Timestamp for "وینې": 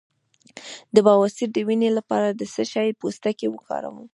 1.67-1.89